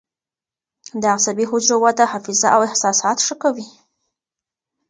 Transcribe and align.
د 1.01 1.03
عصبي 1.15 1.45
حجرو 1.51 1.77
وده 1.83 2.05
حافظه 2.11 2.47
او 2.55 2.61
احساسات 2.67 3.17
ښه 3.25 3.35
کوي. 3.43 3.67